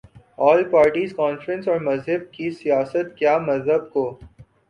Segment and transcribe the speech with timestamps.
[0.39, 4.09] آل parties conference اور مذہب کی سیاست کیا مذہب کو